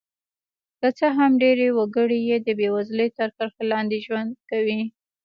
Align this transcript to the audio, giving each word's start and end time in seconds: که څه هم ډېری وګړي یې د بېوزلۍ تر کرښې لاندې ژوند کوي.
که 0.79 0.87
څه 0.97 1.07
هم 1.17 1.31
ډېری 1.41 1.69
وګړي 1.77 2.19
یې 2.29 2.37
د 2.41 2.47
بېوزلۍ 2.59 3.09
تر 3.17 3.29
کرښې 3.37 3.63
لاندې 3.71 3.97
ژوند 4.05 4.31
کوي. 4.49 4.81